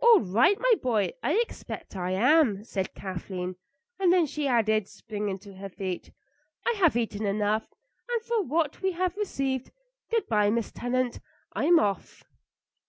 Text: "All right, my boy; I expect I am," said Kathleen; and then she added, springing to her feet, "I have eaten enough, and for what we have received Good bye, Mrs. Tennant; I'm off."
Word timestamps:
"All 0.00 0.20
right, 0.20 0.56
my 0.60 0.74
boy; 0.80 1.10
I 1.24 1.40
expect 1.44 1.96
I 1.96 2.12
am," 2.12 2.62
said 2.62 2.94
Kathleen; 2.94 3.56
and 3.98 4.12
then 4.12 4.24
she 4.24 4.46
added, 4.46 4.86
springing 4.86 5.40
to 5.40 5.54
her 5.54 5.68
feet, 5.68 6.12
"I 6.64 6.74
have 6.78 6.96
eaten 6.96 7.26
enough, 7.26 7.66
and 8.08 8.22
for 8.22 8.42
what 8.44 8.80
we 8.80 8.92
have 8.92 9.16
received 9.16 9.72
Good 10.08 10.28
bye, 10.28 10.50
Mrs. 10.50 10.70
Tennant; 10.72 11.18
I'm 11.52 11.80
off." 11.80 12.22